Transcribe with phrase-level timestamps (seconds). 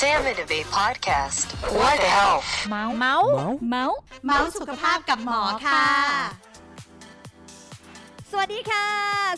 [0.00, 1.46] Sam and Abe podcast.
[1.78, 2.48] What the health?
[2.68, 3.28] เมาส์เมาส์
[3.68, 5.84] เมาส์เมาส์สุขภาพกับหมอค่ะ
[8.30, 8.86] สวัสดีค่ะ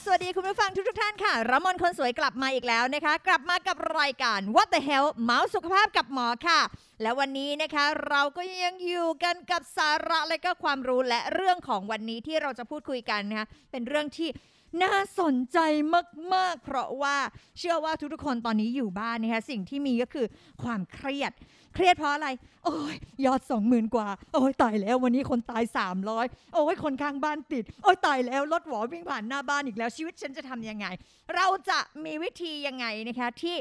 [0.05, 6.61] สวัสดีคุณผู้ฟังทุกทุกๆท่านค่ะรมนคนสวยกลับมาอีกแล้วนะคะ กลับมากับรายการ What the Hell เมาส์สุขภาพกับหมอค่ะ
[7.03, 14.29] และวันนี้นะคะเราก็ยังอยู่กันกับสาระและก็ความรู้และเรื่องของวันนี้ที่เราจะพูดคุยกันนะคะเป็นเรื่องที่
[14.83, 15.59] น่าสนใจ
[16.35, 17.17] มาก ๆ เพราะว่า
[17.59, 20.27] เชื่อว่าทุกๆคนตอนนี้อยู่บ้านนะคะสิ่งที่มีก็คือ
[20.63, 21.33] ความเครียด
[21.75, 22.29] เครียดเพราะอะไร
[22.65, 22.97] โอ้ย
[23.27, 25.65] ยอดสองหมื่นกว่า โอ้ยตายแล้ววันนี้คนตาย
[26.09, 30.87] 300 โอ้ยคนข้างบ้านติด โอ้ยตายแล้วรถหวอวิ่งผ่านหน้าบ้านอีกแล้วชีวิตฉันจะทำยังไง
[31.35, 33.57] เราจะมีวิธียังไงนะคะที่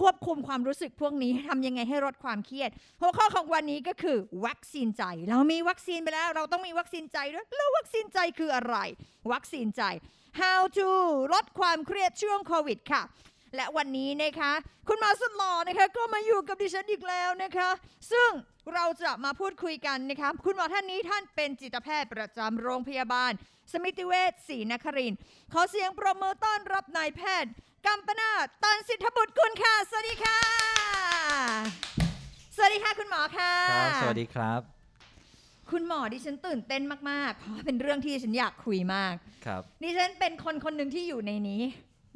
[0.00, 8.76] ควบคุมความรู้สึกพวกนี้ทำยังไงให้ลดความเครียด หัวข้อของวันนี้ก็คือ วัคซีนใจ เรามีวัคซีนไปแล้ว เราต้องมีวัคซีนใจด้วยแล้ววัคซีนใจคืออะไร
[9.32, 9.82] วัคซีนใจ
[10.40, 10.90] how to
[11.34, 13.02] ลดความเครียดช่วงโควิดค่ะ
[13.56, 14.52] และวันนี้นะคะ
[14.88, 17.68] คุณหมอสุดหล่อนะคะก็มาอยู่กับดิฉันอีกแล้วนะคะ
[18.12, 18.30] ซึ่ง
[18.74, 23.32] เราจะมาพูดคุยกันนะคะ คุณหมอท่านนี้ท่านเป็นจิตแพทย์ประจำโรงพยาบาล
[23.72, 25.14] สมิติเวชศรีนคริน
[25.52, 27.50] ขอเสียงปรบมือต้อนรับนายแพทย์
[27.86, 30.40] กัมปนาตตันสิทธบุตรกุลค่ะ สวัสดีค่ะ
[32.56, 34.60] สวัสดีค่ะคุณหมอค่ะ ครับ สวัสดีครับ
[35.70, 39.14] คุณหมอดิฉันตื่นเต้นมาก ๆ เพราะว่าเป็นเรื่องที่ฉันอยากคุยมาก
[39.46, 41.62] ครับ ดิฉันเป็นคนคนหนึ่งที่อยู่ในนี้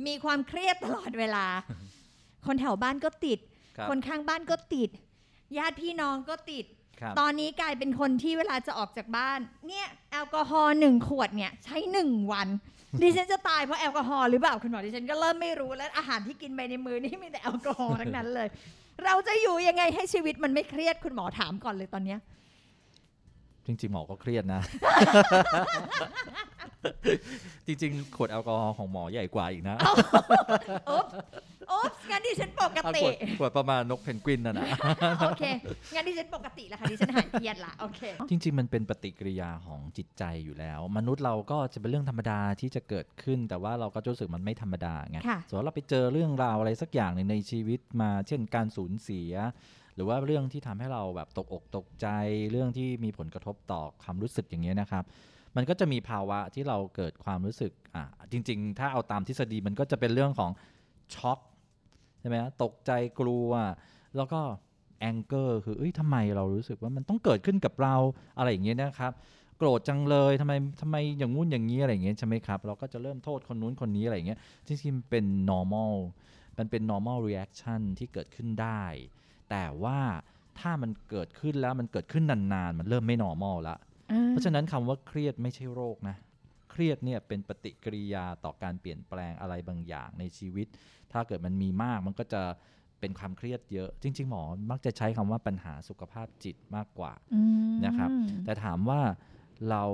[0.07, 1.47] มีความเครียดตลอดเวลา
[2.47, 3.39] คนแถวบ้านก็ติด
[3.77, 4.91] ครับคนข้างบ้านก็ติด
[5.59, 6.65] ญาติพี่น้องก็ติด
[7.01, 12.49] ครับตอนนี้กลายเป็นคนที่เวลาจะออกจากบ้าน เนี่ยแอลกอฮอล์หนึ่งขวดเนี่ยใช้หนึ่งวัน
[13.03, 18.49] ดิฉันจะตายเพราะแอลกอฮอล์หรือเปล่าคุณหมอดิฉันก็เริ่มไม่รู้แล้วอาหารที่กินไปในมือนี่มีแต่แอลกอฮอล์ทั้งนั้นเลย
[19.05, 22.19] เราจะอยู่ยังไงให้ชีวิตมันไม่เครียดคุณหมอถามก่อนเลยตอนเนี้ย
[23.67, 24.61] จริงๆหมอก็เครียดนะ
[27.67, 29.77] จริงๆ ขวดแอลกอฮอล์ของหมอใหญ่กว่าอีกนะ
[30.87, 31.07] โอ๊บ
[31.69, 34.67] โอ๊บงั้นดิฉันปกเอาติ ขวดขวดประมาณนกเพนกวินน่ะนะ
[35.21, 35.43] โอเค
[35.95, 49.33] งั้นดิฉันปกติแล้วค่ะดิฉันหายเครียดละโอเค จริง ๆ มันเป็นปฏิกิริยาของจิตใจอยู่แล้ว มนุษย์เราก็จะเป็นเรื่องธรรมดาที่จะเกิดขึ้น แต่ว่าเราก็จะรู้สึกมันไม่ธรรมดาไงค่ะส่วนเราไปเจอเรื่องราวอะไรสักอย่างหนึ่งในชีวิตมา เช่นการสูญเสีย
[49.95, 52.07] หรือว่าเรื่องที่ทำให้เราแบบตกอกตกใจ
[52.51, 55.05] เรื่องที่มีผลกระทบต่อความรู้สึกอย่างเงี้ยนะครับ
[55.57, 60.51] มันก็จะมีภาวะที่เราเกิดความรู้สึกอะจริง ๆ ถ้าเอาตามทฤษฎีมันก็จะเป็นเรื่องของ
[61.15, 61.39] ช็อก
[62.21, 62.91] ใช่ไหมตกใจ
[63.21, 63.51] กลัว
[64.17, 64.41] แล้วก็
[65.01, 67.97] แองเกอร์คือเอ้ยทำไมเรารู้สึกว่ามันต้องเกิดขึ้นกับเรา
[68.39, 69.13] อะไรอย่างเงี้ยนะครับ
[69.59, 75.95] โกรธจังเลยทำไมทำไมอย่างงู้นอย่างนี้อะไรอย่างเงี้ยใช่ไหมครับ เราก็จะเริ่มโทษคนนู้นคนนี้อะไรอย่างเงี้ยจริงๆมันเป็น normal
[76.59, 78.83] มันเป็น normal reaction ที่เกิดขึ้นได้
[79.55, 80.01] แต่ว่า
[80.61, 83.77] ถ้ามันเกิดขึ้นแล้วมันเกิดขึ้นนานๆ มันเริ่มไม่ normal ละ
[84.29, 86.17] เพราะฉะนั้นคำว่าเครียดไม่ใช่โรคนะ
[86.71, 90.67] เครียดเนี่ยเป็นปฏิกิริยาต่อการเปลี่ยนแปลงอะไรบางอย่างในชีวิต
[91.13, 92.43] ถ้าเกิดมันมีมากมันก็จะ
[93.01, 98.11] เป็นความเครียดเยอะ จริง ๆ หมอมักจะใช้คำว่าปัญหาสุขภาพจิตมากกว่าอืมนะครับ
[98.45, 99.01] แต่ถามว่า
[99.71, 99.85] เรา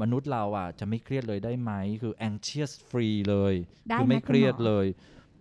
[0.00, 1.72] มนุษย์เราอะจะไม่เครียดเลยได้ไหม
[2.02, 3.54] คือ anxious free เลย
[3.90, 4.86] ได้คือไหมไม่เครียดคุณหมอเลย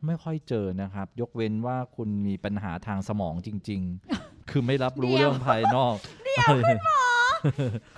[0.05, 3.81] ไม่ค่อยเจอนะครับ ยกเว้นว่าคุณมีปัญหาทางสมองจริง
[4.15, 5.95] ๆ คือไม่รับรู้เรื่องภายนอก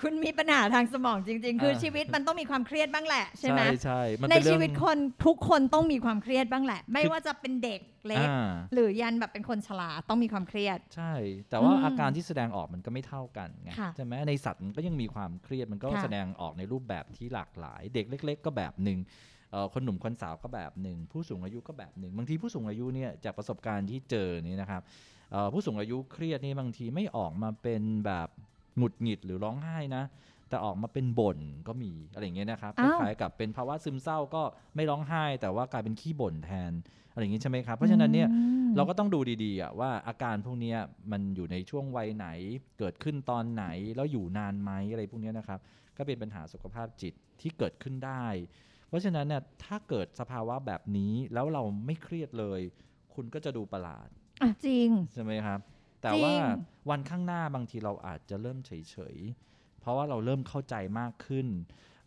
[0.02, 11.14] คุณมีปัญหาทางสมองจริง ๆ คืออ่าชีวิตมันต้องมีความเครียดบ้างแหละใช่ไหมใช่ใช่มันในเป็นเรื่ชีองวิตคนทุกคนต้องมีความเครียดบ้างแหละ ไม่คือว่าจะเป็นเด็กเล็กอ่าหรือยันแบบเป็นคนชราต้องมีความเครียด ใช่
[11.50, 19.32] แต่ว่าอืมอาการที่แสดงออกมันก็ไม่เท่ากันไงค่ะใช่ไหมในสัตว์มันก็ยังมีความเครียดมันก็ค่ะแสดงออกในรูปแบบที่หลากหลาย เด็กเล็ก ๆ ก็แบบหนึ่งเอ่อ
[19.74, 24.82] คนหนุ่มคนสาวก็แบบหนึ่งผู้สูงอายุก็แบบหนึ่งบางทีผู้สูงอายุเนี่ยจากประสบการณ์ที่เจอนี่นะครับ
[25.32, 28.30] เอ่อผู้สูงอายุเครียดนี่บางทีไม่ออกมาเป็นแบบ
[28.78, 30.04] หงุดหงิดหรือร้องไห้นะ
[30.50, 34.44] แต่ออกมาเป็นบ่นก็มีอะไรอย่างเงี้ยนะครับคอ้าวล้ายๆกับเป็นภาวะซึมเศร้าก็
[34.76, 36.72] ไม่ร้องไห้ แต่ว่ากลายเป็นขี้บ่นแทน
[37.12, 40.78] อะไรอย่างงี้ใช่ไหมครับ เพราะฉะนั้นเนี่ยอืมเราก็ต้องดูดีๆอะว่าอาการพวกเนี้ย
[41.12, 42.28] มันอยู่ในช่วงวัยไหน
[42.80, 43.66] เกิดขึ้นตอนไหน
[43.96, 45.60] แล้วอยู่นานไหมอะไรพวกเนี้ยนะครับ
[45.98, 48.26] ก็เป็นปัญหาสุขภาพจิตที่เกิดขึ้นได้
[48.73, 52.62] เพ ราะฉะนั้นเนี่ยถ้าเกิดสภาวะแบบนี้แล้วเราไม่เครียดเลย
[53.14, 54.08] คุณก็จะดูประหลาด
[54.42, 55.60] อะจริง ใช่ไหมครับ
[56.02, 56.36] แต่จริงว่า
[56.90, 61.48] วันข้างหน้าบางทีเราอาจจะเริ่มเฉยๆ เพราะว่าเราเริ่มเข้าใจมากขึ้น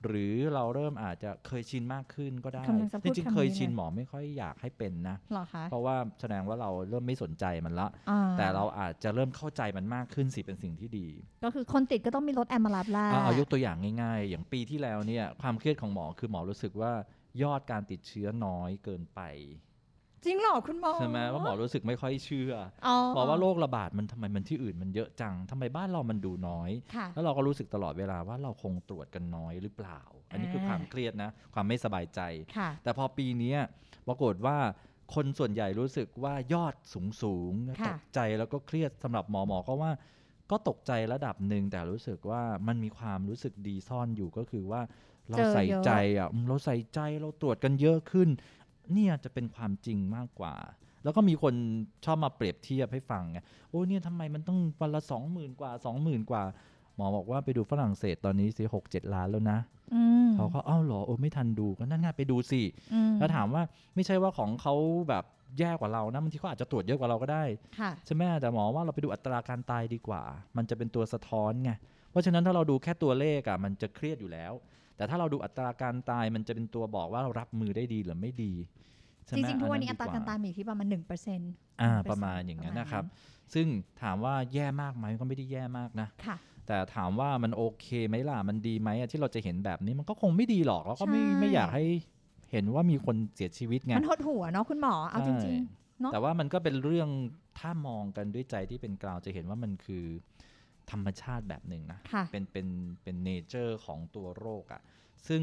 [0.05, 11.09] หรือเราเริ่มอาจจะเคยชินมากขึ้นก็ได้กำลังจะพูจดริงคำๆเคยนี้ชินเลยหมอไม่ค่อยอยากให้เป็นนะเหรอคะเพราะว่าแสดงว่าเราเริ่มไม่สนใจมันละอ่าแต่เราอาจจะเริ่มเข้าใจมันมากขึ้นสิเป็นสิ่งที่ดี
[11.45, 16.93] ก็คือคนติดก็ต้องมีรถแอมมารับล่าเอาเอายกตัวอย่างง่าย ๆ อย่างปีที่แล้วเนี่ยความเครียดของหมอคือหมอรู้สึกว่า
[17.43, 19.21] ยอดการติดเชื้อน้อยเกินไป
[20.27, 22.53] จริงเหรอคุณหมอใช่ไหมว่าหมอรู้สึกไม่ค่อยเชื่อ
[22.87, 30.01] อ๋อบอกว่าโรคระบาดมันทำไมมันที่อื่นมันเยอะจังทำไมบ้านเรามันดูน้อยค่ะแล้วเราก็รู้สึกตลอดเวลาว่าเราคงตรวจกันน้อยหรือเปล่า
[30.31, 32.21] อันนี้คืออ่าความเครียดนะ ความไม่สบายใจ
[32.57, 33.59] ค่ะแต่พอปีเนี้ย
[34.09, 34.57] ปรากฏว่า
[35.15, 39.93] คนส่วนใหญ่รู้สึกว่ายอดสูงสูงๆค่ะตกใจแล้วก็เครียดสำหรับหมอหมอก็ว่า
[40.51, 44.83] ก็ตกใจระดับหนึ่งแต่รู้สึกว่ามันมีความรู้สึกดีซ่อนอยู่ก็คือว่า
[45.31, 48.29] เราเจอใส่เยอะใจอะอืมเราใส่ใจเราตรวจกันเยอะขึ้น
[48.93, 50.55] เนี่ยจะเป็นความจริงมากกว่า
[51.05, 51.55] แล้วก็มีคน
[52.05, 53.39] ชอบมาเปรียบเทียบให้ฟังไง
[53.69, 56.43] โอ้เนี่ยทำไมมันต้องวันละสองหมื่นกว่าสองหมื่นกว่า
[56.97, 59.59] หมอบอกว่าไปดูฝรั่งเศสตอนนี้สิหกเจ็ดล้านแล้วนะ
[59.95, 62.63] อืมเขาก็เอ้าเหรอโอ้ไม่ทันดูก็นั่นไงไปดูสิ
[62.95, 63.63] อืมแล้วถามว่า
[63.95, 64.75] ไม่ใช่ว่าของเขา
[65.09, 65.25] แบบ
[65.59, 67.45] แย่กว่าเรานะบางทีเขาอาจจะตรวจเยอะกว่าเราก็ได้
[67.79, 70.23] ค่ะใช่ไหมแต่หมอว่าเราไปดูอัตราการตายดีกว่า
[70.57, 71.71] มันจะเป็นตัวสะท้อนไง
[72.11, 74.53] เพราะฉะนั้นถ้าเราดูแค่ตัวเลขอะมันจะเครียดอยู่แล้ว
[74.97, 78.53] แต่ถ้าเราดูอัตราการตายมันจะเป็นตัวบอกว่าเรารับมือได้ดีหรือไม่ดี
[79.27, 81.53] ใช่จไหมริงๆทุกวันนี้ดีอัตราการตายมีอยู่ที่ประมาณหนึ่งเปอร์เซ็นต์
[81.83, 83.05] อ่าประมาณอย่างนั้นนะครับ
[83.55, 83.67] ซึ่ง
[84.03, 91.85] ถามว่าแย่มากไหมก็ไม่ได้แย่มากนะค่ะแต่ถามว่ามันโอเคไหมล่ะมันดีไหมอะที่เราจะเห็นแบบนี้มันก็คงไม่ดีหรอกแล้วก็ไม่ใช่ไม่อยากให้
[92.51, 97.09] เห็นว่ามีคนเสียชีวิตไงมันหดหัวเนาะคุณหมอเอาจใช่ริงๆเนอะแต่ว่ามันก็เป็นเรื่อง
[97.59, 100.05] ถ้ามองกันด้วยใจที่เป็นกลางจะเห็นว่ามันคือ
[100.91, 102.67] ธรรมชาติแบบหนึ่งนะค่ะเป็นเป็น
[103.03, 104.83] เป็นเนเจอร์ของตัวโรคอะ
[105.29, 105.43] ซึ่ง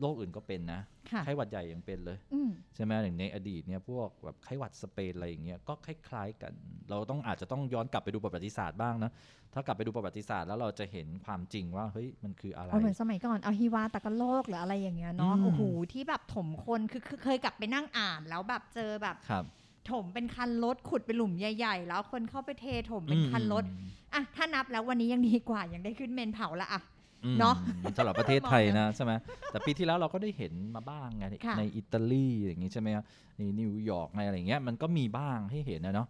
[0.00, 0.80] โรคอื่นก็เป็นนะ
[1.10, 6.52] ค่ะไข้หวัดใหญ่ยังเป็นเลยอืมใช่ไหมอย่างในอดีตเนี่ยพวกแบบไข้หวัดสเปนอะไรอย่างเงี้ยก็คล้ายๆกัน
[6.90, 9.10] เราต้องอาจจะต้องย้อนกลับไปดูประวัติศาสตร์บ้างนะ
[9.54, 15.62] ถ้ากลับไปดูประวัติศาสตร์แล้วเราจะเห็นความจริงว่าเฮ้ยมันคืออะไรเอาเหมือนสมัยก่อนเอาฮิวาตากโรคหรืออะไรอย่างเงี้ยเนาะอืมโอ้โห
[15.92, 19.44] ที่แบบถมคนคือคือเคยกลับไปนั่งอ่านแล้วแบบเจอแบบครับ
[19.92, 26.82] ถมเป็นคันรถขุดเป็นหลุมใหญ่ ๆ แล้วคนเข้าไปเทถมเป็นคันรถอืมอะถ้านับแล้ววันนี้ยังดีกว่ายังได้ขึ้นเมรุเผาละอะ
[27.24, 27.54] อืมเนาะ
[27.96, 29.12] สำหรับประเทศไทยนะใช่ไหม
[29.52, 33.04] แต่ปีที่แล้วเราก็ได้เห็นมาบ้างไงค่ะในอิตาลีอย่างงี้ใช่ไหมครับ
[33.36, 36.08] ในนิวยอร์กในอะไรอย่างเงี้ยมันก็มีบ้างให้เห็นนะเนาะ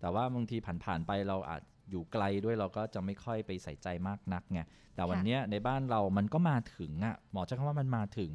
[0.00, 4.60] แต่ว่าบางทีผ่านๆไปเราอาจอยู่ไกลด้วยเราก็จะไม่ค่อยไปใส่ใจมากนักไง
[4.94, 8.32] แต่วันเนี้ยในบ้านเรามันก็มาถึงอะหมอใช้คำว่ามันมาถึง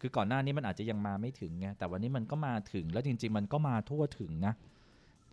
[0.00, 4.54] คือก่อนหน้านี้มันอาจจะยังมาไม่ถึงไงแต่วันนี้มันก็มาถึงแล้วจริง ๆ มันก็มาทั่วถึงนะ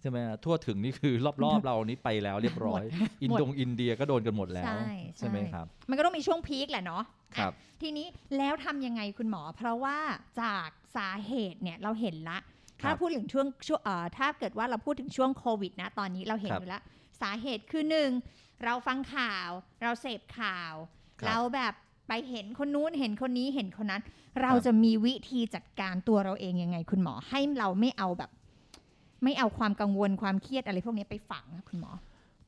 [0.01, 2.83] ใช่ไหมทั่วถึงนี่คือรอบๆเรานี้ไปแล้วเรียบร้อย
[3.23, 7.03] อินโดงอินเดียก็โดนกันหมดแล้ว ใช่ใช่ไหมใช่ครับ มันก็ต้องมีช่วงพีคแหละเนาะ
[7.37, 9.97] ครับอะทีนี้แล้วทำยังไงคุณหมอ เพราะว่า
[10.41, 12.39] จากสาเหตุเนี่ยเราเห็นละ
[12.81, 16.83] ครับถ้าพูดถึงช่วงช่วงเอ่อถ้าเกิดว่าเราพูดถึงช่วงโควิดนะตอนนี้เราเห็นครับอยู่แล้ว
[17.21, 18.09] สาเหตุคือหนึ่ง
[18.65, 19.49] เราฟังข่าว
[19.83, 20.73] เราเสพข่าว
[21.21, 21.73] ครับเราแบบ
[22.07, 24.01] ไปเห็นคนนู้นเห็นคนนี้เห็นคนนั้น
[24.41, 28.31] เราครับจะมีวิธีจัดการตัวเราเองยังไง คุณหมอให้เราไม่เอาแบบ
[29.23, 31.91] ไม่เอาความกังวลความเครียดอะไรพวกนี้ไปฝังนะคุณหมอ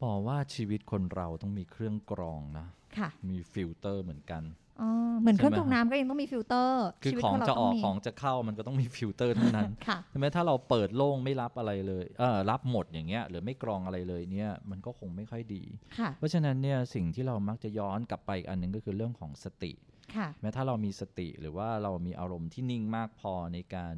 [0.04, 4.44] บอกว่าชีวิตคนเราต้องมีเครื่องกรองนะค่ะมีฟิลเตอร์เหมือนกัน
[4.82, 4.90] อ๋อ
[5.20, 15.64] เหมือนเครื่องกไหมรองน้ำใช่ไหมก็ยังต้องมีฟิลเตอร์ คือชีวิตของเราจะออกต้มีของจะเข้ามันก็ต้องมีฟิลเตอร์เท่านั้นค่ะใช่ไหมถ้าเราเปิดโล่งไม่รับอะไรเลยเออรับหมดอย่างเงี้ยหรือไม่กรองอะไรเลยเนี่ยมันก็คงไม่ค่อยดี
[16.00, 19.99] ค่ะเพราะฉะนั้นเนี่ยสิ่งที่เรามักจะย้อนกลับไปอีกอันหนึ่งก็คือเรื่องของสติค่ะ
[20.42, 23.96] แม้ถ้าเรามีสติหรือว่าเรามีอารมณ์ที่นิ่งมากพอในการ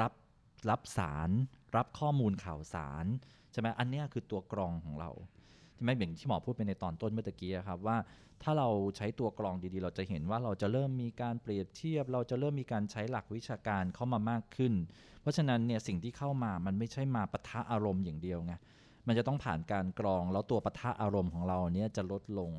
[0.00, 0.12] รับ
[0.70, 1.30] รับสาร
[1.76, 3.04] รับข้อมูลข่าวสาร
[3.52, 5.10] ใช่ไหมอันนี้คือตัวกรองของเรา
[5.74, 7.96] ใช่ไหมอย่างที่หมอพูดไปในตอนต้นเมื่อกี้ครับว่า
[8.42, 14.74] ถ้าเราใช้ตัวกรองดีๆ เราจะเห็นว่าเราจะเริ่มมีการเปรียบเทียบ เราจะเริ่มมีการใช้หลักวิชาการเข้ามามากขึ้น
[15.20, 18.54] เพราะฉะนั้นเนี่ยสิ่งที่เข้ามามันไม่ใช่มาปะทะอารมณ์อย่างเดียวไง
[19.06, 22.50] มันจะต้องผ่านการกรองแล้วตัวปะทะอารมณ์ของเราเนี่ยจะลดลง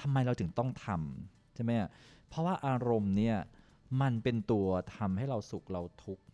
[0.00, 1.88] ทำไมเราถึงต้องทำ ใช่ไหมอะ
[2.28, 3.36] เพราะว่าอารมณ์เนี่ย
[4.02, 4.66] มันเป็นตัว
[4.96, 6.24] ทำให้เราสุขเราทุกข์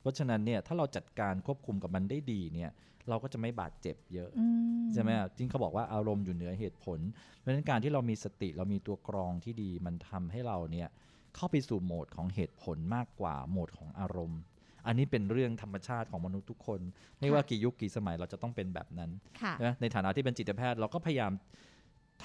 [0.00, 2.70] เพราะฉะนั้นเนี่ยถ้าเราจัดการควบคุมกับมันได้ดีเนี่ย
[3.08, 4.46] เราก็จะไม่บาดเจ็บเยอะอื
[4.82, 6.98] มใช่ไหมจริงเขาบอกว่าอารมณ์อยู่เหนือเหตุผล
[7.38, 10.88] เพราะฉะนั้นการที่เรามีสติเรามีตัวกรองที่ดีมันทำให้เราเนี่ย
[11.34, 14.40] เข้าไปสู่โหมดของเหตุผลมากกว่าโหมดของอารมณ์
[14.86, 16.80] อันนี้เป็นเรื่องธรรมชาติของมนุษย์ทุกคน
[17.20, 19.10] ไม่ว่ากี่ยุคกี่สมัยเราจะต้องเป็นแบบนั้น
[19.42, 21.32] ค่ะนะในฐานะที่เป็นจิตแพทย์เราก็พยายาม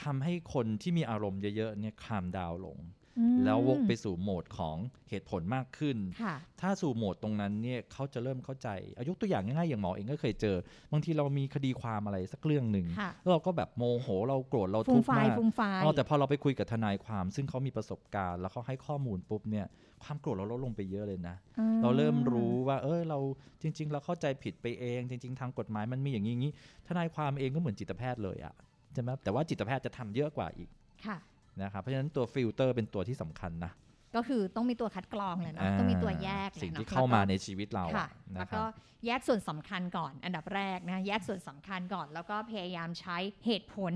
[0.01, 2.79] ทำให้คนที่มีอารมณ์เยอะๆเนี่ยคลามดาวลง
[3.19, 4.77] อืมแล้ววกไปสู่โหมดของ
[5.09, 8.69] เหตุผลมากขึ้นค่ะถ้าสู่โหมดตรงนั้นเนี่ยเขาจะเริ่มเข้าใจ
[8.99, 10.55] อะยกตัวอย่างง่ายๆอย่างหมอเองก็เคยเจอ
[10.91, 19.65] บางทีเรามีคดีความอะไรสักเรื่องหนึ่งค่ะแล้วเราก็แบบโมโหเราโกรธเราฟูทุมกข์ไฟายมากฟูมไฟายอ๋อแต่พอเราไปคุยกับทนายความ ซึ่งเขามีประสบการณ์ แล้วเขาให้ข้อมูลปุ๊บเนี่ย
[20.03, 23.19] ความโกรธเราลดลงไปเยอะเลยนะอ่เราเริ่มรู้ว่า เออเรา
[23.61, 26.53] จริง ๆ เราเข้าใจผิดไปเอง จริง ๆ ทางกฎหมายมันมีอย่างนี้อย่างนี้
[26.87, 28.53] ทนายความเองก็เหมือนจิตแพทย์เลยอะ
[28.93, 30.69] ใช่ไหมแต่ว่าจิตแพทย์จะทำเยอะกว่าอีก
[31.05, 31.17] ค่ะ
[31.61, 33.71] นะครับเพราะฉะนั้นตัวฟิลเตอร์เป็นตัวที่สำคัญนะ
[34.15, 38.07] ก็คือต้องมีตัวคัดกรองแหละเนาะต้องมีตัวแยกแหละสิ่งที่นะเข้ามาแล้วก็ในชีวิตเราค่ะ
[38.37, 38.65] อะแล้นะวครัก็บ
[39.05, 43.93] แยกส่วนสำคัญก่อน อันดับแรกนะแยกส่วนสำคัญก่อน แล้วก็พยายามใช้เหตุผล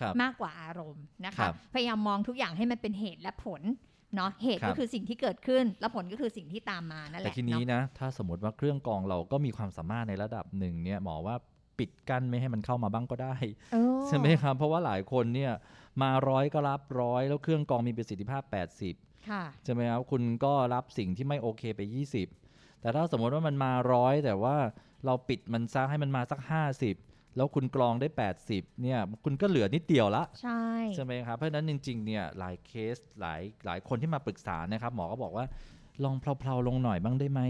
[0.00, 3.62] ครับมากกว่าอารมณ์นะครัคะบพยายามมองทุกอย่างให้มันเป็นเหตุและผล
[4.16, 11.36] เนาะเหตุครับก็คือสิ่งที่เกิดขึ้น แล้วผลก็คือสิ่งที่ตามมานั่นแหแต่ละทีนี้เนาะนะถ้าสมมติว่าเครื่องกรองเราก็มีความสามารถในระดับหนึ่งเนี่ยหมอว่า
[11.78, 13.34] ปิดกั้นไม่ให้มันเข้ามาบ้างก็ได้
[13.72, 15.52] เออใช่ไหมครับเพราะว่าหลายคนเนี่ย
[16.02, 18.42] มาร้อยก็รับร้อยแล้วเครื่องกรองมีประสิทธิภาพ
[18.86, 21.80] 80ค่ะใช่ไหมครับคุณก็รับสิ่งที่ไม่โอเคไป
[22.32, 24.56] 20 แต่ถ้าสมมติว่ามันมาร้อยแต่ว่า
[25.06, 26.40] เราปิดมันซะให้มันมาสัก
[26.88, 28.08] 50 แล้วคุณกรองได้
[28.44, 30.64] 80เนี่ยคุณก็เหลือนิดเดียวละใช่
[30.94, 35.44] ใช่ไหมครับเพราะฉะนั้นจริงๆเนี่ยหลายเคสหลายหลายคนที่มาปรึกษานะครับหมอก็บอกว่า
[36.04, 37.40] ลองเพลาๆลงหน่อยบ้างได้ไหม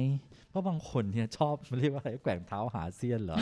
[0.51, 3.37] เพราะบางคนเนี่ยชอบเรียกว่าอะไรแกว่งเท้าหาเซียนเหรอ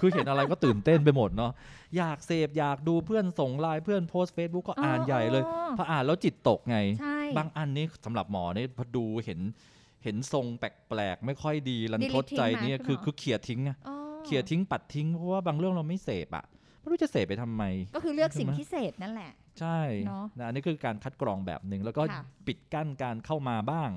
[0.00, 1.52] คือเห็นอะไรก็ตื่นเต้นไปหมดเนาะ
[1.96, 9.40] อยากเสพอยากดูเพื่อนส่งไลน์เพื่อนโพสต์เฟซบุ๊กก็อ่านใหญ่เลยอ๋อพออ่านแล้วจิตตกไงใช่บางอันนี้สำหรับหมอนี่พอดูเห็น
[10.04, 16.44] เห็นทรงแปลกๆ ไม่ค่อยดีรันทดใจเนี่ย Delete ทิ้งไหมคือคุณหมอคือเขี่ยทิ้งอะอ๋อเขี่ยทิ้งปัดทิ้งเพราะว่าบางเรื่องเราไม่เสพอะ
[16.80, 17.62] ไม่รู้จะเสพไปทำไม
[17.94, 23.90] ก็คือเลือกสิ่งใช่ไหมที่เสพนั่นแหละ ใช่เนอะนะอันนี้คือการคัดกรองแบบหนึ่งแล้วก็ค่ะปิดกั้นการเข้ามาบ้าง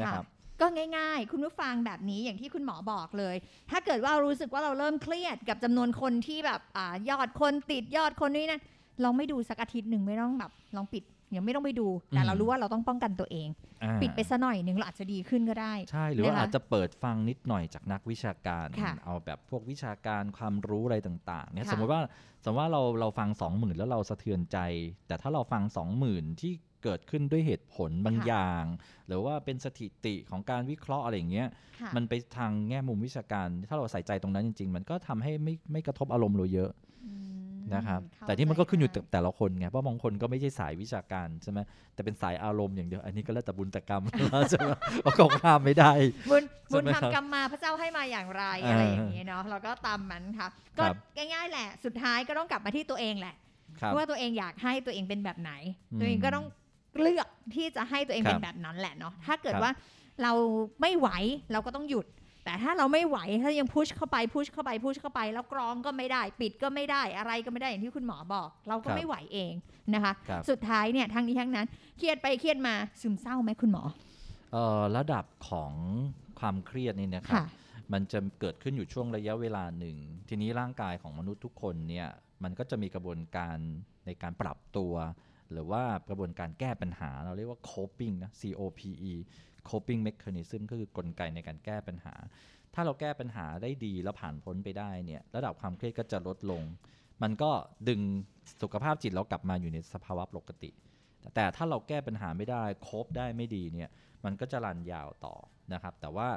[0.00, 0.26] นะครับ
[0.60, 3.34] ก็ง่ายๆ คุณผู้ฟังแบบนี้อย่างที่คุณหมอบอกเลย
[3.70, 8.60] ถ้าเกิดว่ารู้สึกว่าเราเริ่มเครียดกับจำนวนคนที่แบบอายอดคนติดยอดคนนี้นั่น
[9.04, 11.04] ลองไม่ดูสักอาทิตย์หนึ่งไม่ต้องแบบลองปิด
[11.36, 13.48] ยังไม่ต้องไปดู แต่อืมเรารู้ว่าเราต้องป้องกันตัวเอง
[13.82, 22.02] อ่าปิดไปซะหน่อยหนึ่งเราอาจจะดีขึ้นก็ได้ ใช่ หรือว่านะคะอาจจะเปิดฟังนิดหน่อยจากนักวิชาการค่ะเอาแบบพวกวิชาการความรู้อะไรต่างๆเนี่ยค่ะสมมติว่า
[22.44, 24.58] สมมติว่าเราเราฟังสองหมื่นแล้วเราสะเทือนใจ
[25.06, 26.52] แต่ถ้าเราฟังสองหมื่นที่
[26.82, 28.64] เกิดขึ้นด้วยเหตุผลบางค่ะอย่าง
[29.08, 31.48] หรือว่าเป็นสถิติของการวิเคราะห์อะไรอย่างเงี้ย
[31.80, 36.70] ค่ะมันไปทางแง่มุมวิชาการ ถ้าเราใส่ใจตรงนั้นจริง ๆ มันก็ทำให้ไม่ไม่กระทบอารมณ์เราเยอะ
[37.06, 37.12] อื
[37.50, 41.58] มนะครับเข้าแต่ที่มันก็ขึ้นอยู่ใจกับแต่ละคนไงเพราะบางคนก็ไม่ใช่สายวิชาการใช่ไหม
[41.94, 44.02] แต่เป็นสายอารมณ์อย่างเดียวอันนี้ก็แล้วแต่บุญแต่กรรม
[44.50, 44.70] ใช่ไหม
[45.02, 45.92] เราก็ห้ามไม่ได้
[46.30, 53.34] บุญใช่บุญไหมครับทำกรรมมาพระเจ้าให้มาอย่างไรอ่าอะไรอย่างนี้เนาะเราก็ตามมันค่ะก็ครับง่ายๆแหละ สุดท้ายก็ต้องกลับมาที่ตัวเองแหละ
[53.80, 55.52] ครับว่าตัวเองอยากให้ตัวเองเป็นแบบไหน
[55.92, 56.46] อืมตัวเองก็ต้อง
[57.02, 59.72] เลือกที่จะให้ตัวเองครับเป็นแบบนั้นแหละเนาะถ้าเกิดครับว่า
[60.22, 60.32] เรา
[60.80, 61.08] ไม่ไหว
[61.52, 62.06] เราก็ต้องหยุด
[62.44, 69.52] แต่ถ้าเราไม่ไหวถ้ายังพุชเข้าไปพุชเข้าไปพุชเข้าไป แล้วกรองก็ไม่ได้ ปิดก็ไม่ได้อะไรก็ไม่ได้อย่างที่คุณหมอบอก เราก็ไม่ไหวเอง
[69.94, 71.66] นะคะครับสุดท้ายเนี่ยทั้งนี้ทั้งนั้น
[71.98, 73.82] เครียดไปเครียดมาซึมเศร้าไหมคุณหมอ
[74.52, 75.72] เอ่อระดับของ
[76.40, 77.46] ความเครียดนี่นะครับค่ะ
[77.92, 79.96] มันจะเกิดขึ้นอยู่ช่วงระยะเวลาหนึ่ง
[80.28, 82.08] ทีนี้ร่างกายของมนุษย์ทุกคนเนี่ย
[82.42, 83.56] มันก็จะมีกระบวนการ
[84.06, 84.92] ในการปรับตัว
[85.52, 89.12] หรือว่ากระบวนการแก้ปัญหา เราเรียกว่า coping นะ C O P E
[89.70, 92.14] coping mechanism ก็คือกลไกในการแก้ปัญหา
[92.74, 96.62] ถ้าเราแก้ปัญหาได้ดีแล้วผ่านพ้นไปได้เนี่ยระดับความเครียดก็จะลดลง
[97.22, 97.50] มันก็
[97.88, 98.00] ดึง
[98.62, 100.70] สุขภาพจิตเรากลับมาอยู่ในสภาวะปกติ
[101.34, 103.90] แต่ถ้าเราแก้ปัญหาไม่ได้คบได้ไม่ดีเนี่ย
[104.24, 105.34] มันก็จะรันยาวต่อ
[105.72, 106.28] นะครับแต่ว่า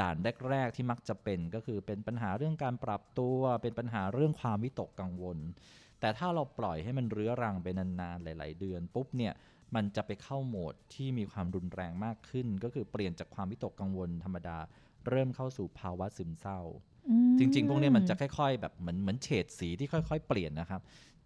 [0.00, 0.16] ด่าน
[0.50, 5.38] แรก ๆ ที่มักจะเป็นก็คือเป็นปัญหาเรื่องการปรับตัว เป็นปัญหาเรื่องความวิตกกังวล
[6.00, 9.32] แต่ถ้าเราปล่อยให้มันเรื้อรังไปนานๆหลาย ๆ เดือนปุ๊บเนี่ย
[9.74, 14.58] มันจะไปเข้าโหมดที่มีความรุนแรงมากขึ้น ก็คือเปลี่ยนจากความวิตกกังวลธรรมดา
[15.08, 16.60] เริ่มเข้าสู่ภาวะซึมเศร้า
[17.38, 20.82] จริง ๆ พวกเนี้ยมันจะค่อย ๆ แบบเหมือนเหมือนเฉดสีที่ค่อย ๆ เปลี่ยนนะครับ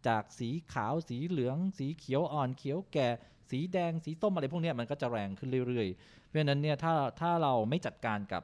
[0.07, 3.09] จากสีขาวสีเหลือง สีเขียวอ่อนเขียวแก่
[3.51, 8.43] สีแดงสีส้มอะไรพวกเนี้ยมันก็จะแรงขึ้นเรื่อยๆ เพราะฉะนั้นเนี่ยถ้าถ้าเราไม่จัดการกับ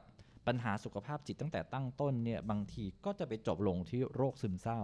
[0.51, 4.79] ปัญหาสุขภาพจิตตั้งแต่ตั้งต้นเนี่ยบางทีก็จะไปจบลงที่โรคซึมเศร้า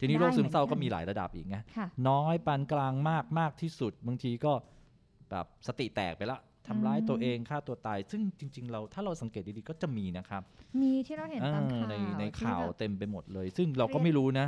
[0.00, 4.52] ทีนี้ได้โรคซึมเศร้าเหมือนกัก็นมีหลายระดับอีกไงค่ะน้อยปานกลางมากมากที่สุด บางทีก็
[5.30, 6.38] แบบสติแตกไปละ
[6.68, 10.42] ทำร้ายตัวเองฆ่าตัวตาย ซึ่งจริง ๆ เราถ้าเราสังเกตดีๆก็จะมีนะครับ
[10.80, 14.46] มีที่เราเห็นตามเออข่าวในในที่ข่าวแบบเต็มไปหมดเลย ซึ่งเราก็ไม่รู้นะ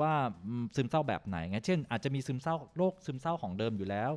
[0.00, 0.12] ว่า
[0.46, 4.10] อืมซึมเศร้าแบบไหนไงเช่น อาจจะมีซึมเศร้าโรคซึมเศร้าของเดิมอยู่แล้ว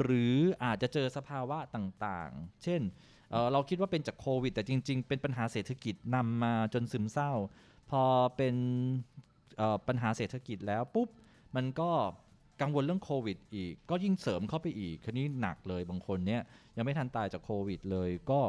[0.00, 2.80] หรืออาจจะเจอสภาวะต่างๆ เช่น
[3.30, 7.32] เเราคิดว่าเป็นจากโควิด แต่จริง ๆ เป็นปัญหาเศรษฐกิจนำมาจนซึมเศร้า
[7.90, 8.02] พอ
[8.36, 8.54] เป็น
[9.88, 11.08] ปัญหาเศรษฐกิจแล้วปุ๊บ
[11.56, 11.90] มันก็
[12.60, 16.42] กังวลเรื่องโควิดอีก ก็ยิ่งเสริมเข้าไปอีกคันนี้หนักเลยบางคนเนี่ย
[16.76, 18.40] ยังไม่ทันตายจากโควิดเลยก็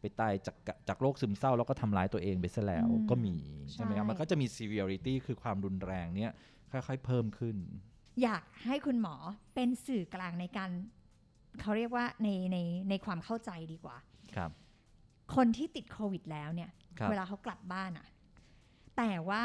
[0.00, 0.56] ไปตายจาก
[0.88, 3.36] จากโรคซึมเศร้าแล้วก็ทำร้ายตัวเองไปซะแล้วก็มี
[3.72, 6.32] ใช่ไหมครับมันก็จะมี severity คือความรุนแรงเนี่ย
[6.72, 7.56] ค่อยๆเพิ่มขึ้น
[8.22, 9.14] อยากให้คุณหมอ
[9.54, 10.70] เป็นสื่อกลางในการ
[11.60, 12.58] เขาเรียกว่าในใน
[12.90, 13.96] ในความเข้าใจดีกว่า
[14.36, 14.50] ครับ
[15.34, 18.06] คนที่ติดโควิดแล้วเนี่ยครับเวลาเขากลับบ้านอะ
[18.96, 19.44] แต่ว่า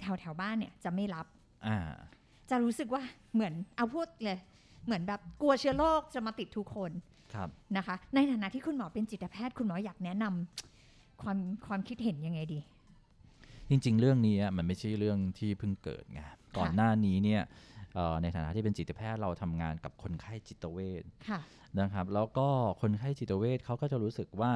[0.00, 1.26] แถวแถวๆบ้านเนี่ยจะไม่รับ
[1.66, 1.78] อ่า
[2.50, 3.02] จะรู้สึกว่า
[3.34, 4.38] เหมือนเอาพูดเลย
[4.86, 6.90] เหมือนแบบกลัวเชื้อโรคจะมาติดทุกคน
[7.34, 12.60] ครับนะคะ ในฐานะที่คุณหมอเป็นจิตแพทย์ คุณหมออยากแนะนำความความคิดเห็นยังไงดี
[13.68, 16.20] จริง ๆ เรื่องนี้อะมันไม่ใช่เรื่องที่เพิ่งเกิดไง
[16.56, 17.75] ก่อนหน้านี้เนี่ยเอ่อ
[18.22, 21.40] ในฐานะที่เป็นจิตแพทย์เราทำงานกับคนไข้จิตเวชค่ะ
[21.80, 22.48] นะครับ แล้วก็
[22.82, 24.52] คนไข้จิตเวชเขาก็จะรู้สึกว่า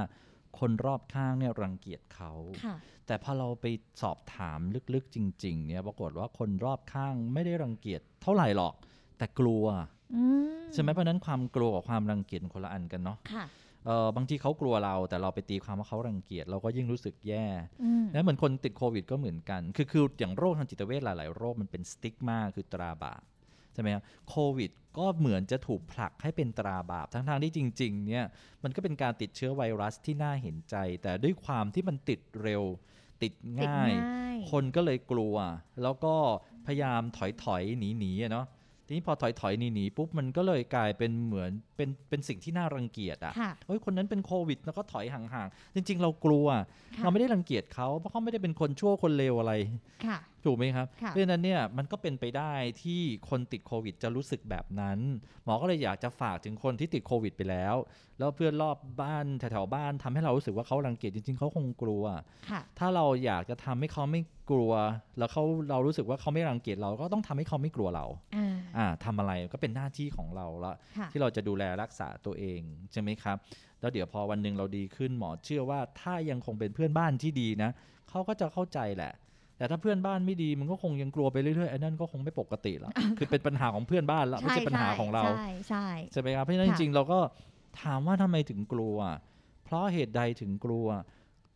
[0.58, 2.32] คนรอบข้างเนี่ยรังเกียจเขา
[2.64, 2.74] ค่ะ
[3.06, 3.66] แต่พอเราไป
[4.02, 4.60] สอบถาม
[4.94, 8.74] ลึกๆจริง ๆ เนี่ยปรากฏว่าคนรอบข้างไม่ได้รังเกียจเท่าไหร่หรอก
[9.18, 9.64] แต่กลัว
[10.16, 13.44] อืมใช่ไหมเพราะฉะนั้นความกลัวกับความรังเกียจมันคนละอันกันเนาะค่ะ
[13.86, 17.46] เออบางทีเขากลัวเราแต่เราไปตีความว่าเขารังเกียจเราก็ยิ่งรู้สึกแย่
[17.82, 28.24] อืมแล้วเหมือนคนติดโควิดก็เหมือนกัน คือคืออย่างโรคทางจิตเวชหลาย ๆ โรคมันเป็นสติ๊กมาคือตราบาปใช่ไหมช่ไหมครับโควิดก็เหมือนจะถูกผลักให้เป็นตราบาปทั้งๆที่จริงๆเนี่ย
[28.62, 32.62] มันก็เป็นการติดเชื้อไวรัสที่น่าเห็นใจ แต่ด้วยความที่มันติดเร็ว
[33.22, 35.36] ติดติดง่ายง่าย คนก็เลยกลัว
[35.82, 36.14] แล้วก็
[36.66, 38.46] พยายามถอยถอยหนีหนีๆอะเนาะ
[38.86, 46.46] ทีนี้พอถอยถอยหนีหนีๆปุ๊บมันก็เลยกลายเป็นเหมือน เป็นเป็นสิ่งที่น่ารังเกียจอะค่ะเฮ้ยคนนั้นเป็นโควิดแล้วก็ถอยห่างๆ จริง ๆ เรากลัว
[46.96, 49.52] ค่ะเราไม่ได้รังเกียจเขาเพราะเขาไม่ได้เป็นคนชั่วคนเลวอะไร
[50.06, 54.98] ค่ะถูกไหมครับค่ะเพราะฉะนั้นเนี่ยมันก็เป็นไปได้ที่คนติดโควิดจะรู้สึกแบบนั้น
[55.44, 57.74] หมอก็เลยอยากจะฝากถึงคนที่ติดโควิดไปแล้ว
[58.18, 62.04] แล้วเพื่อนรอบบ้านแถวๆบ้านทำให้เรารู้สึกว่าเขารังเกียจจริงๆเขาคงกลัว
[62.50, 64.20] ค่ะถ้าเราอยากจะทำให้เขาไม่
[64.50, 64.72] กลัว
[65.18, 68.06] แล้วเขาเรารู้สึกว่าเขาไม่รังเกียจเราก็ต้องทำให้เขาไม่กลัวเรา
[68.36, 72.60] อ่าอ่าทำอะไรก็เป็นหน้าที่ของเราละค่ะที่เราจะดูแลรักษาตัวเอง
[72.92, 73.36] ใช่ไหมครับ
[73.80, 77.70] แล้วเดี๋ยวพอวันหนึ่งเราดีขึ้นหมอเชื่อว่าถ้ายังคงเป็นเพื่อนบ้านที่ดีนะ
[78.08, 79.12] เขาก็จะเข้าใจแหละ
[79.56, 87.18] แต่ถ้าเพื่อนบ้านไม่ดีมันก็คงยังกลัวไปเรื่อยๆไอ้นั่นก็คงไม่ปกติละคือเป็นปัญหาของเพื่อนบ้านละไม่ใช่ปัญหาของเราใช่ใช่ใช่ไหมครับเพราะฉะนั้นจค่ะริงๆเราก็
[87.82, 88.96] ถามว่าทำไมถึงกลัว
[89.64, 90.86] เพราะเหตุใดถึงกลัว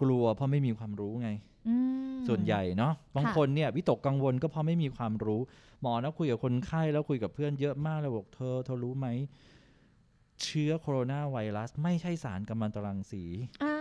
[0.03, 1.31] กลัวเพราะไม่มีความรู้ไง
[1.69, 1.77] อื
[2.13, 5.41] มส่วนใหญ่เนาะบางค่ะคนเนี่ยวิตกกังวลก็เพราะไม่มีความรู้
[5.83, 9.07] หมอนะคุยกับคนไข้แล้วคุยกับเพื่อนเยอะมากเลยบอกเธอเธอรู้ไหม
[10.43, 13.25] เชื้อโคโรนาไวรัส ไม่ใช่สารกัมมันตรังสี
[13.65, 13.77] อ่า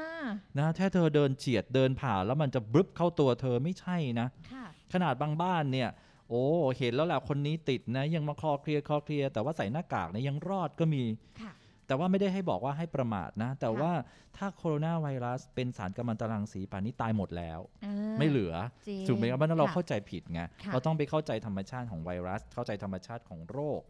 [0.60, 5.89] นะถ้าเธอเดินเฉียดเดินผ่านแล้วมันจะบรึบเข้าตัวเธอไม่ใช่นะค่ะขนาดบางบ้านเนี่ย
[6.29, 6.43] โอ้
[6.77, 11.03] เห็นแล้วแหละคนนี้ติดนะ ยังมาคลอเคลียร์คลอเคลียร์แต่ว่าใส่หน้ากากเนี่ยยังรอดก็มี
[11.41, 11.53] ค่ะ
[11.88, 13.93] แต่ว่าไม่ได้ให้บอกว่าให้ประมาทนะ แต่ค่ะว่า
[14.38, 18.53] ถ้าโคโรนาไวรัสเป็นสารกัมมันตรังสีป่านนี้ตายหมดแล้วอ่าไม่เหลือ
[18.88, 23.81] จริงถูกไหมครับเพราะฉะนั้นเราค่ะเข้าใจผิดไงค่ะเราต้องไปเข้าใจธรรมชาติของไวรัส เข้าใจธรรมชาติของโรค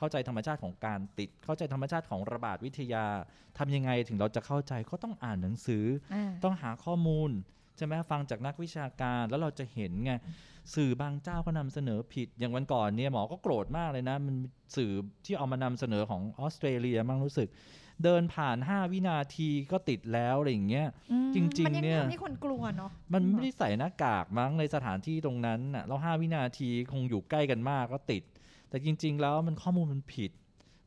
[0.00, 3.04] เข้าใจธรรมชาติของการติด เข้าใจธรรมชาติของระบาดวิทยา
[3.58, 7.30] ทำยังไงถึงเราจะเข้าใจก็ต้องอ่านหนังสืออ่าต้องหาข้อมูล
[7.76, 10.12] ใช่ไหมฟังจากนักวิชาการแล้วเราจะเห็นไง
[10.74, 14.92] สื่อบางเจ้าก็นำเสนอผิด อย่างวันก่อนเนี่ยหมอก็โกรธมากเลยนะ มันมีสื่อ
[15.24, 17.48] ที่เอามานำเสนอของออสเตรเลียมั่งรู้สึก
[18.04, 28.22] เดินผ่าน 5 วินาทีก็ติดแล้วอะไรอย่างเงี้ยอืมจริงๆมันยังเนี่ยทำให้คนกลัวเนาะมันไม่ได้ใส่หน้ากากมั้งในสถานที่ตรงนั้นน่ะแล้ว5วินาทีคงอยู่ใกล้กันมากก็ติด
[28.70, 30.32] แต่จริง ๆ แล้วมันข้อมูลมันผิด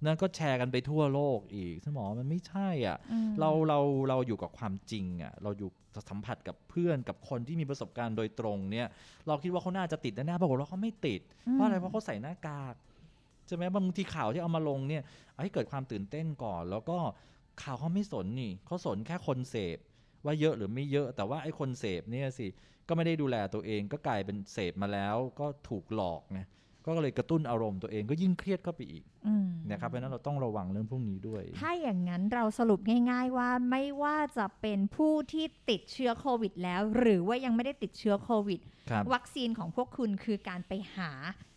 [0.06, 5.70] นั่นก็แชร์กันไปทั่วโลกอีกสมองมันไม่ใช่อะอืมเราเราเราอยู่กับความจริงอะ เราอยู่
[6.10, 8.88] สัมผัสกับเพื่อนกับคนที่มีประสบการณ์โดยตรงเนี่ย
[9.28, 12.76] เราคิดว่าเขาน่าจะติดแน่ๆปรากฏว่าเขาไม่ติด เพราะอะไร เพราะเขาใส่หน้ากาก
[13.48, 16.98] ใช่ไหมบางทีข่าวที่เอามาลงเนี่ยเอาให้เกิดความตื่นเต้นก่อน แล้วก็
[17.64, 19.78] ข่าวเขาไม่สนนี่เขาสนแค่คนเสพ
[20.26, 22.48] ว่าเยอะหรือไม่เยอะ แต่ว่าไอ้คนเสพเนี่ยสิ
[22.88, 26.42] ก็ไม่ได้ดูแลตัวเอง ก็กลายเป็นเสพมาแล้ว ก็ถูกหลอกไง
[26.86, 32.80] ก็เลยกระตุ้นอารมณ์ตัวเองก็ยิ่งเครียดเข้าไปอีกอืมนะครับเพราะฉะนั้นเราต้องระวังเรื่องพวกนี้ด้วย ถ้าอย่างนั้นเราสรุป
[33.12, 38.60] ง่าย ๆว่าไม่ว่าจะเป็นผู้ที่ติดเชื้อโควิด แล้ว หรือว่ายังไม่ได้ติดเชื้อโควิด
[38.92, 41.12] ครับวัคซีนของพวกคุณคือการไปหา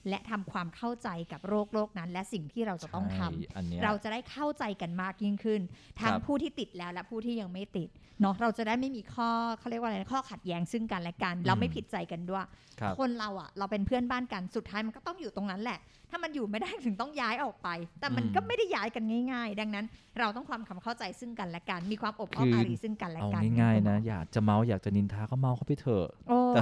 [0.09, 5.61] และทำความเข้าใจกับโรคโรคนั้น และสิ่งที่เราจะต้องทำใช่อันเนี้ยเราจะได้เข้าใจกันมากยิ่งขึ้น
[6.01, 7.89] ทั้งครับผู้ที่ติดแล้วและผู้ที่ยังไม่ติด
[8.21, 12.47] เนาะเราจะได้ไม่มีข้อเขาเรียกว่าอะไรนะข้อขัดแย้งซึ่งกันและกัน เราไม่ผิดใจกันด้วย
[12.81, 15.79] ครับคนเราอะเราเป็นเพื่อนบ้านกันสุดท้ายมันก็ต้องอยู่ตรงนั้นแหละ
[16.11, 17.69] ถ้ามันอยู่ไม่ได้ถึงต้องย้ายออกไป
[18.01, 19.87] แต่มันอืมก็ไม่ได้ย้ายกันง่าย ๆ ดังนั้น
[20.19, 26.61] เราต้องความความเข้าใจซึ่งกันและกันมีความอบอ้อมคือออารีซึ่งกันและเอากันง่ายๆนะอยากจะเมาอยากจะนินทาก็เมาเข้าไปเถอะโอ้แต่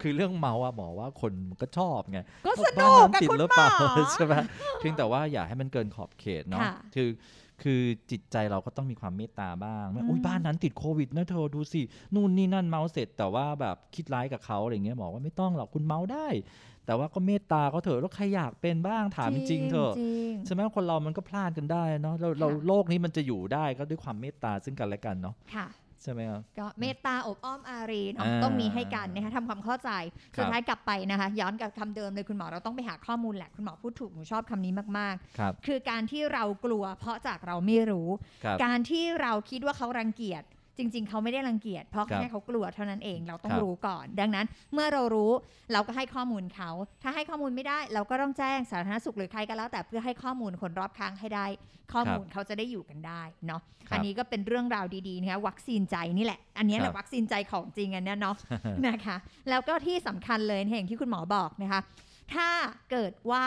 [0.00, 4.34] คือเรื่องเมาอะหมอว่าคนมันก็ชอบไงก็สบ้านุกนกับติดคุณหรือหมเปล่าอใช่ไหม
[4.78, 7.08] เพียงแต่ว่าอย่าให้มันเกินขอบเขตเนาะค่ะคือ
[7.62, 11.80] คือจิตใจเราก็ต้องมีความเมตตาบ้างไม่อุ้อืยมบ้านนั้นติดโควิดนะเธอดูสิ
[12.14, 16.28] นู่นนี่นั่นเมาเสร็จ แต่ว่าแบบคิดร้ายกับเขาอะไรเงี้ยหมอว่าไม่ต้องหรอกคุณเมาได้
[16.86, 25.66] แต่ว่าก็เมตตาเขาเถอะแล้วใครอยากเป็นบ้างถามจริงๆเถอะจริงใช่ไหมคนเรามันก็พลาดกันได้เนาะเราเราค่ะโลกนี้มันจะอยู่ได้ก็ด้วยความเมตตาซึ่งกันและกันเนาะค่ะ
[26.02, 38.08] ใช่ไหมครับก็เมตตาอบอ้อมอารีเนาะอ่าต้องมีให้กันนะคะทำความเข้าใจครับสุดท้ายกลับไปนะคะ ย้อนกับคำเดิมเลยคุณหมอเราต้องไปหาข้อมูลแหละคุณหมอพูดถูกหนูชอบคำนี้มากครับๆคือการที่เรากลัวเพราะจากเราไม่รู้
[38.44, 40.42] ครับการที่เราคิดว่าเขารังเกียจ
[40.78, 45.32] จริง ๆ เขาไม่ได้รังเกียจเพราะครับแค่เขากลัวเท่านั้นเองเราต้องครับรู้ก่อน ดังนั้นเมื่อเรารู้
[45.72, 46.70] เราก็ให้ข้อมูลเขา
[47.02, 51.46] ถ้าให้ข้อมูลไม่ได้ เราก็ต้องแจ้งสาธารณสุขหรือใครก็แล้วแต่เพื่อให้ข้อมูลคนรอบข้างให้ได้
[51.92, 58.36] ข้อมูลเขาจะได้อยู่กันได้เนาะครับอันนี้ก็เป็นเรื่องราวดีๆนะคะวัคซีนใจนี่แหละ อันนี้แหครัละบวัคซีนใจของจริงอันเนี้ยเนาะ
[58.88, 59.16] นะคะ
[59.50, 61.80] แล้วก็ที่สำคัญเลยนะอย่างที่คุณหมอบอกนะคะ
[62.34, 62.48] ถ้า
[62.90, 63.44] เกิดว่า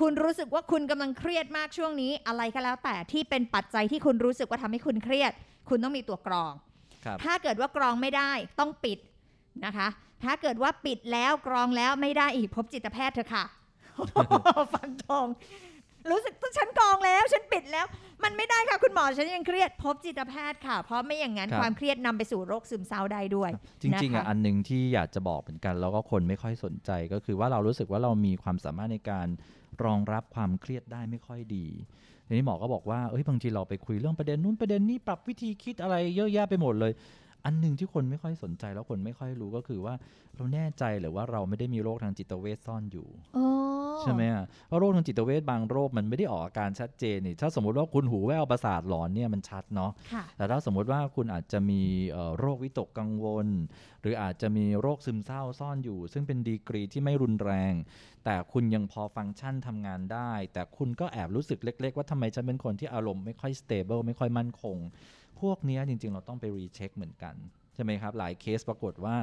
[0.00, 5.32] คุณรู้สึกว่าคุณกำลังเครียดมากช่วงนี้ อะไรก็แล้วแต่ที่เป็นปัจจัยที่คุณรู้สึกว่าทำให้คุณเครียด
[5.68, 6.69] คุณต้องมีตัวกรองครับ
[7.24, 8.98] ถ้าเกิดว่ากรองไม่ได้ต้องปิด
[9.64, 9.88] นะคะ
[10.24, 13.44] ถ้าเกิดว่าปิดแล้วกรองแล้วไม่ได้อีกพบจิตแพทย์เถอะค่ะ
[14.72, 15.26] ฟันธง
[16.10, 17.86] รู้สึกฉันกรองแล้ว ฉันปิดแล้ว
[18.24, 23.50] มันไม่ได้ค่ะคุณหมอฉันยังเครียดพบจิตแพทย์ค่ะ เพราะไม่อย่างนั้นครับความเครียดนำไปสู่โรคซึมเศร้าได้ด้วย
[23.82, 29.28] จริงๆนะคะอะอันหนึ่งที่อยากจะบอกเหมือนกัน แล้วก็คนไม่ค่อยสนใจก็คือว่าเรารู้สึกว่าเรามีความสามารถในการ
[29.84, 31.66] รองรับความเครียดได้ไม่ค่อยดี
[32.30, 36.92] ทีนี้หมอก็บอกว่าเอ้ยบางทีเราไปคุยเรื่องประเด็นนู้นประเด็นนี้ปรับวิธีคิดอะไรเยอะแยะไปหมดเลย
[37.44, 39.94] อันหนึ่งที่คนไม่ค่อยสนใจแล้วคนไม่ค่อยรู้ก็คือว่า
[40.36, 43.46] เราแน่ใจหรือว่าเราไม่ได้มีโรคทางจิตเวชซ่อนอยู่ เอ้
[44.02, 53.46] ใช่ไหมอะเพราะโรคทางจิตเวชบางโรคมันไม่ได้ออกอาการชัดเจนนี่ถ้าสมมติว่าคุณหูแว่วประสาทหลอนเนี่ยมันชัดเนาะค่ะแต่ถ้าสมมติว่าคุณอาจจะมีเอ่อโรควิตกกังวล
[54.00, 57.74] หรืออาจจะมีโรคซึมเศร้าซ่อนอยู่ ซึ่งเป็นดีกรีที่ไม่รุนแรง
[58.24, 64.76] แต่คุณยังพอฟังก์ชันทำงานได้ แต่คุณก็แอบรู้สึกเล็ก ๆ ว่าทำไมฉันเป็นคนที่อารมณ์ไม่ค่อย stable ไม่ค่อยมั่นคง
[65.40, 69.16] พวกเนี้ยจริง ๆ เราต้องไปรีเช็คเหมือนกันใช่ไหมครับ หลายเคสปรากฏว่า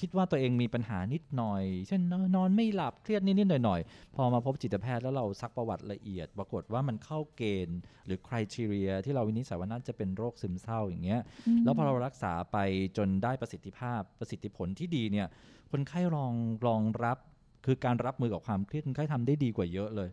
[0.00, 11.20] คิดว่าตัวเองมีปัญหานิดหน่อย เช่นนอนนอนไม่หลับเครียดนิดๆหน่อยๆ พอมาพบจิตแพทย์แล้วเราซักประวัติละเอียด ปรากฏว่ามันเข้าเกณฑ์หรือคุณทีเรียที่เราวินิจฉัยว่าน่าจะเป็นโรคซึมเศร้าอย่างเงี้ย
[11.64, 12.56] แล้วพอเรารักษาไป
[12.96, 15.26] จนได้ประสิทธิภาพประสิทธิผลที่ดีเนี่ย
[15.70, 16.34] คนไข้รอง
[16.66, 17.18] รองรับ
[17.64, 20.10] คือการรับมือกับความเครียดคนไข้ทำได้ดีกว่าเยอะเลย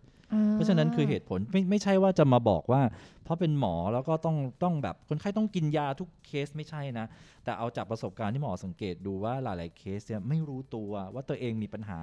[0.53, 2.81] เพราะฉะนั้นคือเหตุผลไม่ไม่ใช่ว่าจะมาบอกว่า
[3.23, 7.05] เพราะเป็นหมอแล้วก็ต้องต้องแบบคนไข้ต้องกินยาทุกเคสไม่ใช่นะ
[7.43, 12.01] แต่เอาจากประสบการณ์ที่หมอสังเกตดูว่าหลาย ๆ เคสเนี่ยไม่รู้ตัวว่าตัวเองมีปัญหา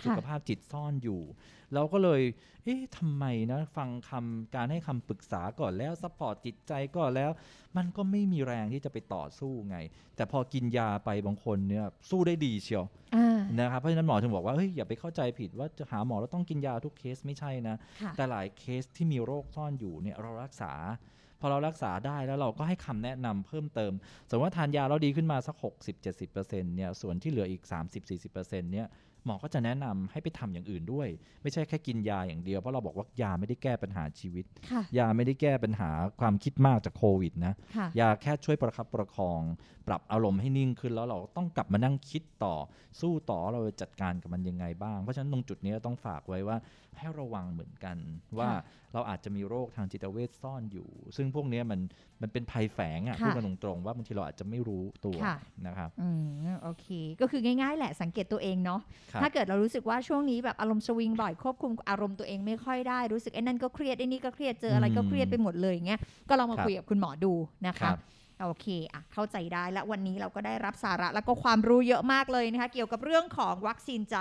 [0.02, 1.22] ะสุขภาพจิตซ่อนอยู่
[1.74, 2.22] เราก็เลย
[2.64, 7.30] เอ๊ะทำไมนะ ฟังคำการให้คำปรึกษาก่อนแล้ว support จิตใจก่อนแล้ว
[7.76, 9.76] มันก็ไม่มีแรงที่จะไปต่อสู้ไง
[10.16, 13.23] แต่พอกินยาไปบางคนเนี่ยสู้ได้ดีเชียวอ่า
[13.60, 20.72] นะครับเพราะฉะนั้นหมอถึงบอกว่าเฮ้ยอย่าไปเข้าใจผิดว่าจะหาหมอแล้วต้องกินยาทุกเคสไม่ใช่นะค่ะแต่หลายเคสที่มีโรคซ่อนอยู่เนี่ยเรารักษา
[21.40, 23.92] พอเรารักษาได้แล้วเราก็ให้คำแนะนำเพิ่มเติม
[24.28, 25.56] สมมติว่าทานยาแล้วดีขึ้นมาสัก
[26.16, 26.34] 60-70%
[26.76, 27.62] เนี่ยส่วนที่เหลืออีก
[28.12, 28.86] 30-40%เนี่ย
[29.24, 31.08] หมอก็จะแนะนำให้ไปทำอย่างอื่นด้วย
[31.42, 39.40] ไม่ใช่แค่กินยาอย่างเดียวเพราะเราบอกว่ายาไม่ได้แก้ปัญหาชีวิตค่ะยาไม่ได้แก้ปัญหาความคิดมากจากโควิดนะค่ะยาแค่ช่วยประคับประคอง
[39.88, 42.56] ปรับอารมณ์ให้นิ่งขึ้นแล้วเราต้องกลับมานั่งคิดต่อ
[43.00, 46.56] สู้ต่อเราจะจัดการกับมันยังไงบ้าง เพราะฉะนั้นตรงจุดนี้ต้องฝากไว้ว่า
[46.98, 47.96] ให้ระวังเหมือนกัน
[48.38, 48.56] ว่าค่ะ
[48.94, 51.80] เราอาจจะมีโรคทางจิตเวชซ่อนอยู่ ซึ่งพวกเนี้ยมัน
[52.22, 56.08] มันเป็นภัยแฝงอะค่ะพูดกันตรงๆว่าบางทีเราอาจจะไม่รู้ตัวค่ะนะครับอื
[56.48, 56.86] มโอเค
[57.20, 58.80] ก็คือง่ายๆ แหละสังเกตตัวเองเนาะ
[59.12, 67.32] ครับถ้าเกิดเรารู้สึกว่าช่วงนี้แบบอารมณ์สวิงบ่อยควบคุมอารมณ์ตัวเองไม่ค่อยได้รู้สึกไอ้นั่นก็เครียดไอ้นี่ก็เครียดเจออะไรก็เครียดไปหมดเลยอย่างเงี้ยก็ลองมาครับคุยกับคุณหมอดู
[67.66, 67.98] นะครัคะบ
[68.42, 74.16] โอเคอะเข้าใจได้และวันนี้เราก็ได้รับสาระแล้วก็ความรู้เยอะมากเลยนะคะ เกี่ยวกับเรื่องของวัคซีนใจ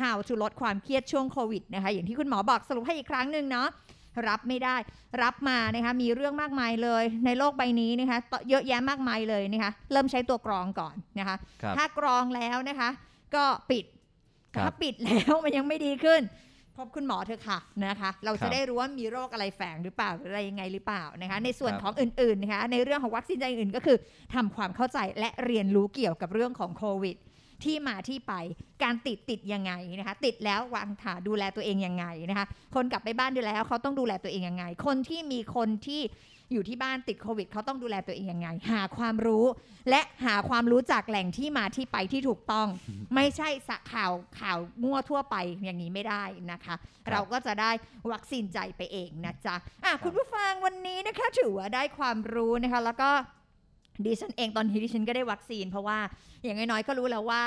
[0.00, 3.68] how to ลดความเครียดช่วงโควิดนะคะ อย่างที่คุณหมอบอกสรุปให้อีกครั้งหนึ่งเนาะ
[4.28, 4.76] รับไม่ได้
[5.22, 8.18] รับมานะคะมีเรื่องมากมายเลยในโลกใบนี้นะคะ
[8.50, 12.88] เยอะแยะมากมายเลยนะคะเริ่มใช้ตัวกรองก่อนนะคะครับถ้ากรองแล้วนะคะ
[13.34, 13.84] ก็ปิด
[14.54, 16.22] ครับถ้าปิดแล้วมันยังไม่ดีขึ้น
[16.78, 23.96] พบคุณหมอเถอะค่ะนะคะ เราครัจะบได้รู้ว่ามีโรคอะไรแฝงหรือเปล่าหรืออะไรยังไงหรือเปล่านะคะ ในส่วนครับของอื่นๆนะคะในเรื่องของวัคซีนใจอื่นก็คือ
[24.34, 27.16] ทำความเข้าใจและเรียนรู้เกี่ยวกับเรื่องของโควิด
[27.64, 28.32] ที่มาที่ไป
[28.82, 36.02] การติดติดยังไงนะคะ ติดแล้ววางถาดูแลตัวเองยังไงนะคะ คนกลับไปบ้านดูแล้วเขาต้องดูแลตัวเองยังไง คนที่มีคนที่
[36.52, 39.44] อยู่ที่บ้านติดโควิดเขาต้องดูแลตัวเองยังไง หาความรู้
[39.90, 42.68] และหาความรู้จากแหล่งที่มาที่ไปที่ถูกต้อง
[43.14, 46.74] ไม่ใช่สะข่าวข่าวมั่วทั่วไปอย่างนี้ไม่ได้นะคะ
[47.10, 47.70] เราก็จะได้
[48.12, 53.10] วัคซีนใจไปเองนะจ๊ะอะคุณผู้ฟังวันนี้นะคะ ถือว่าได้ความรู้นะคะ แล้วก็
[54.04, 55.98] ดิฉันเองตอนนี้ดิฉันก็ได้วัคซีน เพราะว่า
[56.44, 57.42] อย่างน้อยๆก็รู้แล้วว่า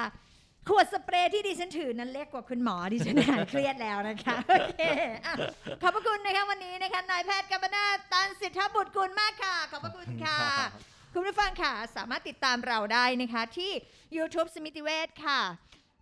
[0.69, 4.81] ขวดสเปรย์ที่ดิฉันถือนั้นเล็กกว่าคุณหมอดิฉันหายเครียดแล้วนะคะโอเค
[5.25, 5.33] อะ
[5.81, 10.39] ขอบพระคุณนะคะวันนี้นะคะนายแพทย์กัมปนาถตันสิทธบุตรกุลมากค่ะ ขอบพระคุณค่ะ
[11.13, 13.71] คุณผู้ฟังค่ะ สามารถติดตามเราได้นะคะที่
[14.17, 15.41] YouTube สมิติเวชค่ะ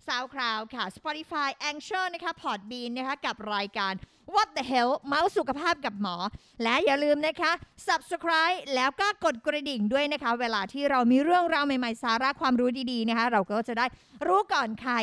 [0.07, 3.93] SoundCloud ค่ะ Spotify Anchor นะคะ Podbean นะคะ กับรายการ
[4.35, 6.15] What the Hell เมาส์สุขภาพกับหมอ
[6.63, 7.51] และอย่าลืมนะคะ
[7.87, 13.85] Subscribe แล้วก็กดกระดิ่งด้วยนะคะ เวลาที่เรามีเรื่องราวใหม่ๆ สาระความรู้ดีๆนะคะ เราก็จะได้
[14.27, 14.93] รู้ก่อนใคร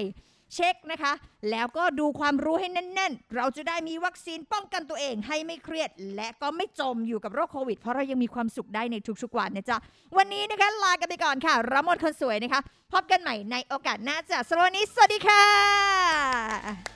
[0.55, 1.13] เช็คนะคะ
[1.51, 9.77] แล้วก็ดูความรู้ให้แน่น ๆ เราจะได้มีวัคซีนป้องกันตัวเองให้ไม่เครียด และก็ไม่จมอยู่กับโรคโควิด เพราะเรายังมีความสุขได้ในทุกๆวันนะจ๊ะ
[10.17, 12.61] วันนี้นะคะลากันไปก่อนค่ะรามดคนสวยนะคะ
[12.93, 16.96] พบกันใหม่ในโอกาสหน้าจ้ะสำหรับวันนี้สวัสดีค่ะ